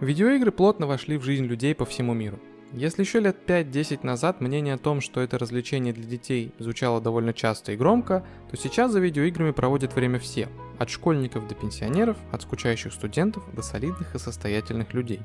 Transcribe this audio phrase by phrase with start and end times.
[0.00, 2.38] Видеоигры плотно вошли в жизнь людей по всему миру.
[2.72, 7.34] Если еще лет 5-10 назад мнение о том, что это развлечение для детей, звучало довольно
[7.34, 12.42] часто и громко, то сейчас за видеоиграми проводят время все, от школьников до пенсионеров, от
[12.42, 15.20] скучающих студентов до солидных и состоятельных людей.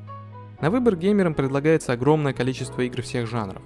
[0.60, 3.62] На выбор геймерам предлагается огромное количество игр всех жанров.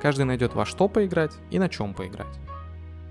[0.00, 2.38] Каждый найдет во что поиграть и на чем поиграть.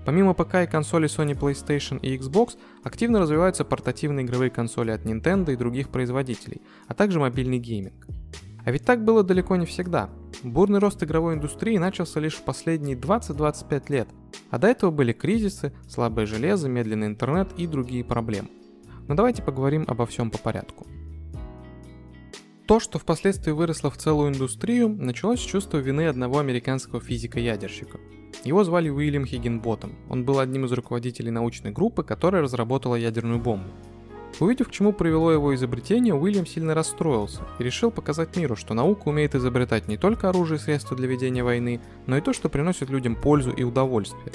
[0.04, 5.52] Помимо ПК и консолей Sony PlayStation и Xbox, активно развиваются портативные игровые консоли от Nintendo
[5.52, 8.06] и других производителей, а также мобильный гейминг.
[8.64, 10.10] А ведь так было далеко не всегда.
[10.42, 14.08] Бурный рост игровой индустрии начался лишь в последние 20-25 лет,
[14.50, 18.48] а до этого были кризисы, слабое железо, медленный интернет и другие проблемы.
[19.08, 20.86] Но давайте поговорим обо всем по порядку.
[22.66, 27.98] То, что впоследствии выросло в целую индустрию, началось с чувства вины одного американского физика-ядерщика.
[28.44, 29.96] Его звали Уильям Хиггинботтом.
[30.08, 33.68] Он был одним из руководителей научной группы, которая разработала ядерную бомбу.
[34.38, 39.08] Увидев, к чему привело его изобретение, Уильям сильно расстроился и решил показать миру, что наука
[39.08, 42.90] умеет изобретать не только оружие и средства для ведения войны, но и то, что приносит
[42.90, 44.32] людям пользу и удовольствие.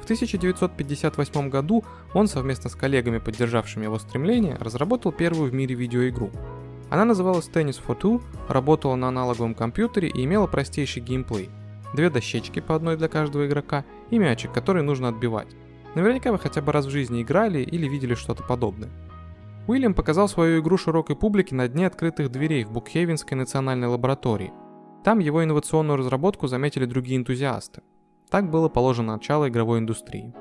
[0.00, 6.30] В 1958 году он совместно с коллегами, поддержавшими его стремление, разработал первую в мире видеоигру.
[6.92, 11.48] Она называлась Tennis for Two, работала на аналоговом компьютере и имела простейший геймплей–
[11.94, 15.48] две дощечки по одной для каждого игрока и мячик, который нужно отбивать.
[15.94, 18.90] Наверняка вы хотя бы раз в жизни играли или видели что-то подобное.
[19.66, 24.52] Уильям показал свою игру широкой публике на дне открытых дверей в Букхевенской национальной лаборатории.
[25.02, 27.80] Там его инновационную разработку заметили другие энтузиасты.
[28.28, 30.34] Так было положено начало игровой индустрии.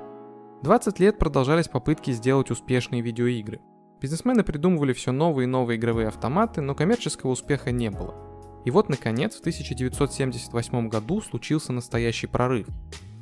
[0.64, 3.62] 20 лет продолжались попытки сделать успешные видеоигры.
[4.02, 8.16] Бизнесмены придумывали все новые и новые игровые автоматы, но коммерческого успеха не было–
[8.66, 12.68] и вот, наконец, в 1978 году случился настоящий прорыв.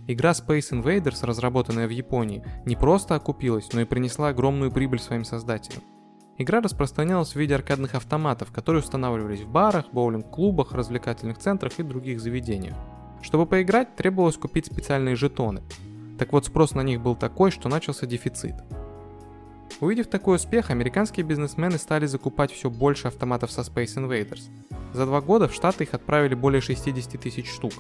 [0.08, 5.24] Игра Space Invaders, разработанная в Японии, не просто окупилась, но и принесла огромную прибыль своим
[5.24, 5.84] создателям.
[6.38, 12.20] Игра распространялась в виде аркадных автоматов, которые устанавливались в барах, боулинг-клубах, развлекательных центрах и других
[12.22, 12.76] заведениях.
[13.22, 15.62] Чтобы поиграть, требовалось купить специальные жетоны.
[16.18, 18.56] Так вот, спрос на них был такой, что начался дефицит.
[19.80, 24.50] Увидев такой успех, американские бизнесмены стали закупать все больше автоматов со Space Invaders.
[24.94, 27.72] За два года в Штаты их отправили более 60 тысяч штук.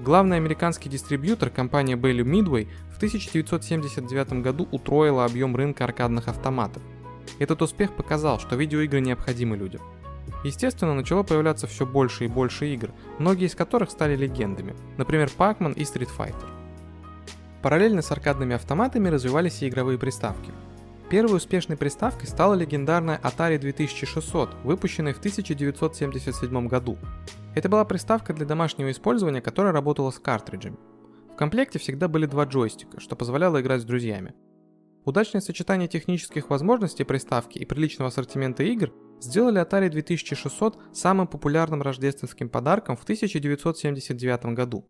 [0.00, 6.82] Главный американский дистрибьютор, компания Bailey Midway, в 1979 году утроила объем рынка аркадных автоматов.
[7.38, 9.82] Этот успех показал, что видеоигры необходимы людям.
[10.42, 15.74] Естественно, начало появляться все больше и больше игр, многие из которых стали легендами, например, Pac-Man
[15.74, 16.48] и Street Fighter.
[17.62, 20.52] Параллельно с аркадными автоматами развивались и игровые приставки–
[21.08, 26.98] Первой успешной приставкой стала легендарная Atari 2600, выпущенная в 1977 году.
[27.54, 30.76] Это была приставка для домашнего использования, которая работала с картриджами.
[31.32, 34.34] В комплекте всегда были два джойстика, что позволяло играть с друзьями.
[35.04, 42.48] Удачное сочетание технических возможностей приставки и приличного ассортимента игр сделали Atari 2600 самым популярным рождественским
[42.48, 44.88] подарком в 1979 году.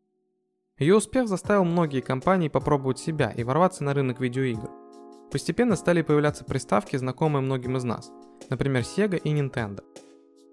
[0.79, 4.71] Ее успех заставил многие компании попробовать себя и ворваться на рынок видеоигр.
[5.31, 8.11] Постепенно стали появляться приставки, знакомые многим из нас,
[8.49, 9.83] например, Sega и Nintendo.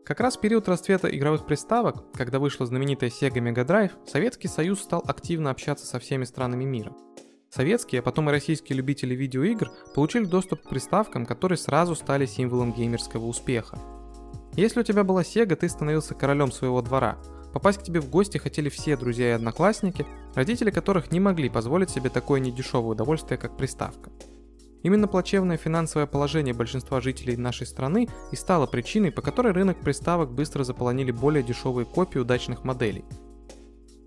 [0.05, 4.81] Как раз в период расцвета игровых приставок, когда вышла знаменитая Sega Mega Drive, Советский Союз
[4.81, 6.93] стал активно общаться со всеми странами мира.
[7.49, 12.73] Советские, а потом и российские любители видеоигр получили доступ к приставкам, которые сразу стали символом
[12.73, 13.77] геймерского успеха.
[14.55, 17.17] Если у тебя была Sega, ты становился королем своего двора.
[17.53, 21.91] Попасть к тебе в гости хотели все друзья и одноклассники, родители которых не могли позволить
[21.91, 24.09] себе такое недешевое удовольствие, как приставка.
[24.83, 30.31] Именно плачевное финансовое положение большинства жителей нашей страны и стало причиной, по которой рынок приставок
[30.31, 33.05] быстро заполонили более дешевые копии удачных моделей.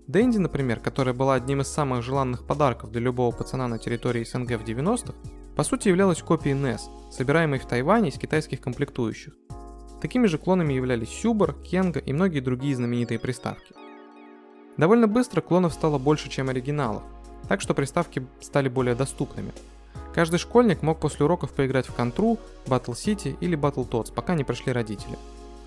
[0.05, 4.51] Дэнди, например, которая была одним из самых желанных подарков для любого пацана на территории СНГ
[4.51, 5.13] в 90-х,
[5.55, 9.33] по сути являлась копией NES, собираемой в Тайване из китайских комплектующих.
[9.99, 13.73] Такими же клонами являлись Сюбар, Кенга и многие другие знаменитые приставки.
[14.77, 17.01] Довольно быстро клонов стало больше, чем оригиналов,
[17.49, 19.51] так что приставки стали более доступными–
[20.17, 24.43] Каждый школьник мог после уроков поиграть в Контру, Battle City или Battle Tots, пока не
[24.43, 25.15] пришли родители.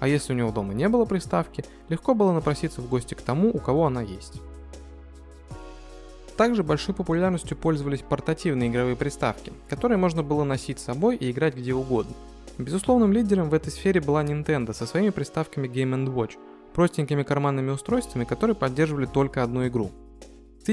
[0.01, 3.51] А если у него дома не было приставки, легко было напроситься в гости к тому,
[3.51, 4.43] у кого она есть.
[6.37, 11.55] Также большой популярностью пользовались портативные игровые приставки, которые можно было носить с собой и играть
[11.55, 12.17] где угодно.
[12.59, 16.37] Безусловным лидером в этой сфере была Nintendo со своими приставками Game Watch,
[16.75, 19.93] простенькими карманными устройствами, которые поддерживали только одну игру–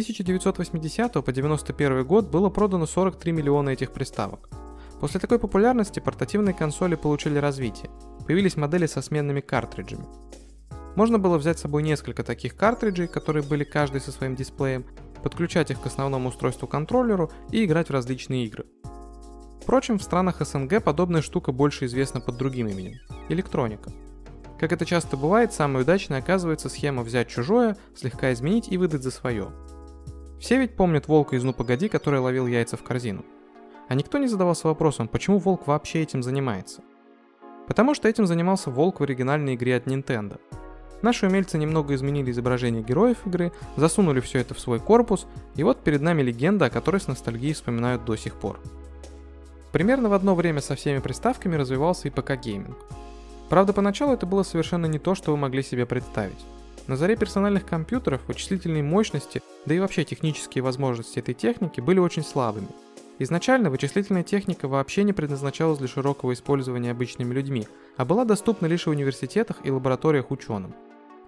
[0.02, 4.50] 1980 по 1991 год было продано 43 миллиона этих приставок.
[5.00, 7.90] После такой популярности портативные консоли получили развитие.
[8.28, 10.06] Появились модели со сменными картриджами.
[10.96, 14.86] Можно было взять с собой несколько таких картриджей, которые были каждый со своим дисплеем,
[15.24, 18.66] подключать их к основному устройству контроллеру и играть в различные игры.
[19.64, 23.00] Впрочем, в странах СНГ подобная штука больше известна под другим именем–
[23.30, 23.92] электроника.
[24.60, 29.12] Как это часто бывает, самой удачной оказывается схема взять чужое, слегка изменить и выдать за
[29.12, 29.50] свое.
[30.40, 33.26] Все ведь помнят волка из «Ну погоди», который ловил яйца в корзину.
[33.88, 36.82] А никто не задавался вопросом, почему волк вообще этим занимается.
[37.68, 40.40] Потому что этим занимался волк в оригинальной игре от Nintendo.
[41.02, 45.84] Наши умельцы немного изменили изображение героев игры, засунули все это в свой корпус, и вот
[45.84, 48.60] перед нами легенда, о которой с ностальгией вспоминают до сих пор.
[49.72, 52.76] Примерно в одно время со всеми приставками развивался и ПК-гейминг.
[53.50, 56.46] Правда, поначалу это было совершенно не то, что вы могли себе представить.
[56.88, 62.24] На заре персональных компьютеров вычислительные мощности, да и вообще технические возможности этой техники были очень
[62.24, 62.70] слабыми.
[63.20, 67.68] Изначально вычислительная техника вообще не предназначалась для широкого использования обычными людьми,
[67.98, 70.74] а была доступна лишь в университетах и лабораториях ученым.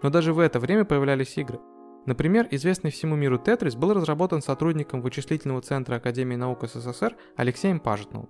[0.02, 1.60] Но даже в это время появлялись игры.
[2.06, 8.30] Например, известный всему миру Тетрис был разработан сотрудником вычислительного центра Академии наук СССР Алексеем Пажитновым.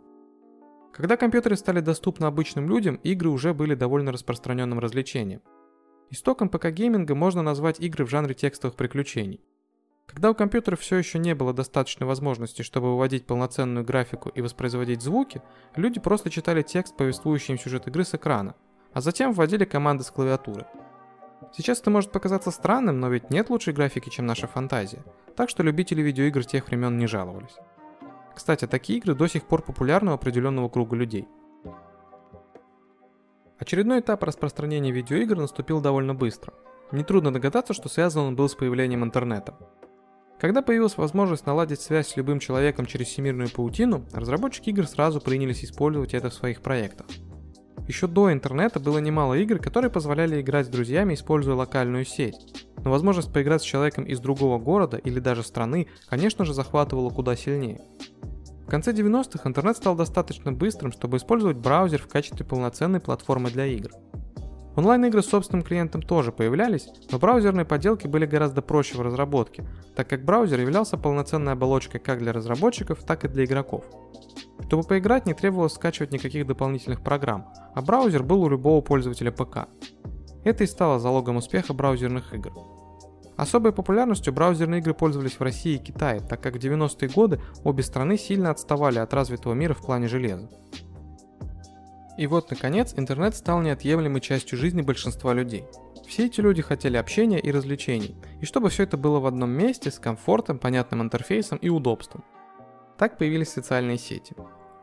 [0.91, 5.41] Когда компьютеры стали доступны обычным людям, игры уже были довольно распространенным развлечением.
[6.11, 9.41] Истоком ПК-гейминга можно назвать игры в жанре текстовых приключений.
[10.07, 15.03] Когда у компьютера все еще не было достаточной возможности, чтобы выводить полноценную графику и воспроизводить
[15.03, 15.43] звуки,
[15.75, 18.55] люди просто читали текст, повествующий им сюжет игры с экрана,
[18.91, 20.65] а затем вводили команды с клавиатуры.
[21.55, 25.03] Сейчас это может показаться странным, но ведь нет лучшей графики, чем наша фантазия,
[25.35, 27.55] так что любители видеоигр тех времен не жаловались.
[28.35, 31.27] Кстати, такие игры до сих пор популярны у определенного круга людей.
[33.59, 36.53] Очередной этап распространения видеоигр наступил довольно быстро.
[36.93, 39.53] Нетрудно догадаться, что связан он был с появлением интернета.
[40.39, 45.65] Когда появилась возможность наладить связь с любым человеком через всемирную паутину, разработчики игр сразу принялись
[45.65, 47.07] использовать это в своих проектах.
[47.85, 52.37] Еще до интернета было немало игр, которые позволяли играть с друзьями, используя локальную сеть.
[52.81, 57.35] Но возможность поиграть с человеком из другого города или даже страны, конечно же, захватывала куда
[57.35, 57.81] сильнее.
[58.69, 63.65] В конце 90-х интернет стал достаточно быстрым, чтобы использовать браузер в качестве полноценной платформы для
[63.65, 63.89] игр.
[64.75, 70.07] Онлайн-игры с собственным клиентом тоже появлялись, но браузерные поделки были гораздо проще в разработке, так
[70.07, 73.85] как браузер являлся полноценной оболочкой как для разработчиков, так и для игроков.
[74.67, 79.67] Чтобы поиграть, не требовалось скачивать никаких дополнительных программ, а браузер был у любого пользователя ПК.
[80.43, 82.51] Это и стало залогом успеха браузерных игр.
[83.39, 87.83] Особой популярностью браузерные игры пользовались в России и Китае, так как в 90-е годы обе
[87.83, 90.49] страны сильно отставали от развитого мира в плане железа.
[92.17, 95.63] И вот, наконец, интернет стал неотъемлемой частью жизни большинства людей.
[96.05, 99.89] Все эти люди хотели общения и развлечений, и чтобы все это было в одном месте
[99.89, 102.25] с комфортом, понятным интерфейсом и удобством.
[102.97, 104.35] Так появились социальные сети.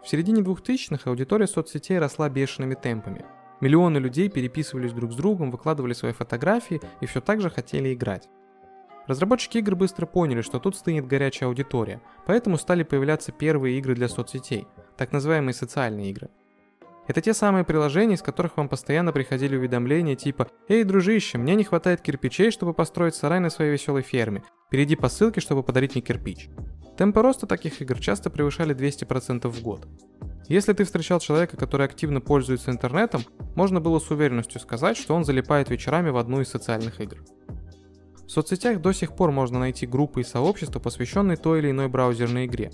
[0.02, 3.26] В середине 2000-х аудитория соцсетей росла бешеными темпами.
[3.60, 8.30] Миллионы людей переписывались друг с другом, выкладывали свои фотографии и все так же хотели играть.
[9.06, 14.08] Разработчики игр быстро поняли, что тут стынет горячая аудитория, поэтому стали появляться первые игры для
[14.08, 14.66] соцсетей,
[14.96, 16.28] так называемые социальные игры.
[17.06, 21.62] Это те самые приложения, из которых вам постоянно приходили уведомления типа «Эй, дружище, мне не
[21.62, 24.42] хватает кирпичей, чтобы построить сарай на своей веселой ферме.
[24.70, 26.48] Перейди по ссылке, чтобы подарить мне кирпич».
[26.96, 29.86] Темпы роста таких игр часто превышали 200% в год.
[30.48, 33.22] Если ты встречал человека, который активно пользуется интернетом,
[33.54, 37.18] можно было с уверенностью сказать, что он залипает вечерами в одну из социальных игр.
[38.26, 42.46] В соцсетях до сих пор можно найти группы и сообщества, посвященные той или иной браузерной
[42.46, 42.70] игре.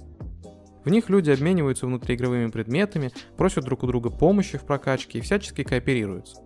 [0.84, 5.62] В них люди обмениваются внутриигровыми предметами, просят друг у друга помощи в прокачке и всячески
[5.62, 6.42] кооперируются.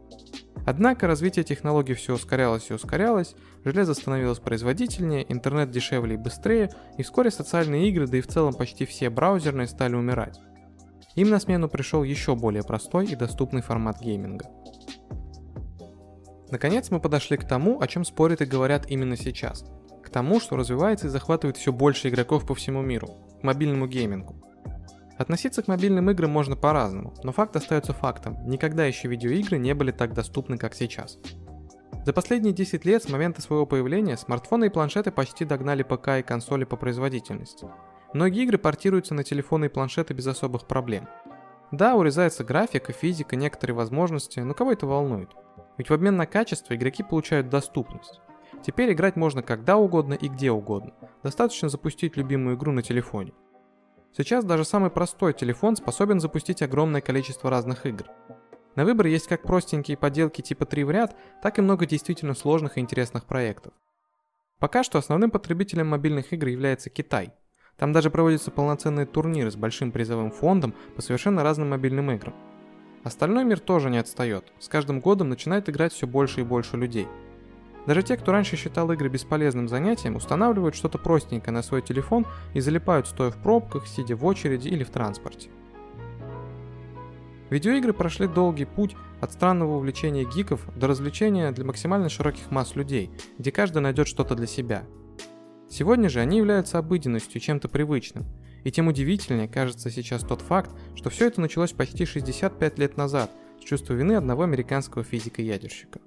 [0.67, 7.04] Однако развитие технологий все ускорялось и ускорялось, железо становилось производительнее, интернет дешевле и быстрее, и
[7.04, 10.40] вскоре социальные игры, да и в целом почти все браузерные стали умирать.
[11.14, 14.47] Им на смену пришел еще более простой и доступный формат гейминга.
[16.50, 19.65] Наконец мы подошли к тому, о чем спорят и говорят именно сейчас.
[20.05, 23.09] К тому, что развивается и захватывает все больше игроков по всему миру.
[23.41, 24.37] К мобильному геймингу.
[25.19, 28.37] Относиться к мобильным играм можно по-разному, но факт остается фактом.
[28.47, 31.19] Никогда еще видеоигры не были так доступны, как сейчас.
[32.05, 36.23] За последние 10 лет с момента своего появления смартфоны и планшеты почти догнали ПК и
[36.23, 37.67] консоли по производительности.
[38.12, 41.09] Многие игры портируются на телефоны и планшеты без особых проблем.
[41.73, 45.31] Да, урезается графика, физика, некоторые возможности, но кого это волнует?
[45.78, 48.21] Ведь в обмен на качество игроки получают доступность.
[48.62, 50.92] Теперь играть можно когда угодно и где угодно.
[51.23, 53.33] Достаточно запустить любимую игру на телефоне.
[54.16, 58.06] Сейчас даже самый простой телефон способен запустить огромное количество разных игр.
[58.75, 62.76] На выбор есть как простенькие поделки типа 3 в ряд, так и много действительно сложных
[62.76, 63.75] и интересных проектов.
[64.59, 67.35] Пока что основным потребителем мобильных игр является Китай.
[67.76, 72.35] Там даже проводятся полноценные турниры с большим призовым фондом по совершенно разным мобильным играм.
[73.06, 74.52] Остальной мир тоже не отстает.
[74.58, 77.06] С каждым годом начинает играть все больше и больше людей.
[77.86, 82.58] Даже те, кто раньше считал игры бесполезным занятием, устанавливают что-то простенькое на свой телефон и
[82.58, 85.50] залипают стоя в пробках, сидя в очереди или в транспорте.
[87.48, 93.12] Видеоигры прошли долгий путь от странного увлечения гиков до развлечения для максимально широких масс людей,
[93.38, 94.82] где каждый найдет что-то для себя.
[95.70, 98.26] Сегодня же они являются обыденностью, чем-то привычным.
[98.66, 103.30] И тем удивительнее кажется сейчас тот факт, что все это началось почти 65 лет назад
[103.61, 106.00] с чувства вины одного американского физика-ядерщика.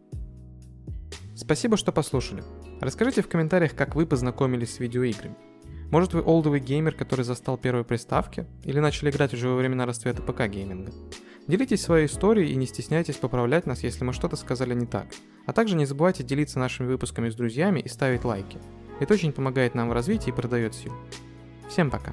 [1.38, 2.44] Спасибо, что послушали.
[2.82, 5.38] Расскажите в комментариях, как вы познакомились с видеоиграми.
[5.90, 10.22] Может вы олдовый геймер, который застал первые приставки, или начали играть уже во времена расцвета
[10.22, 10.92] ПК-гейминга.
[11.48, 15.08] Делитесь своей историей и не стесняйтесь поправлять нас, если мы что-то сказали не так.
[15.46, 18.58] А также не забывайте делиться нашими выпусками с друзьями и ставить лайки.
[19.00, 20.92] Это очень помогает нам в развитии и продает сил.
[21.70, 22.12] Всем пока!